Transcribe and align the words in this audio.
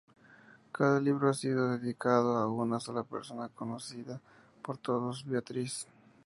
Cada 0.71 0.99
libro 0.99 1.29
ha 1.29 1.33
sido 1.35 1.77
dedicado 1.77 2.35
a 2.35 2.47
una 2.47 2.79
sola 2.79 3.03
persona, 3.03 3.49
conocida 3.49 4.19
por 4.63 4.79
todos 4.79 5.21
como 5.21 5.31
Beatrice. 5.33 5.85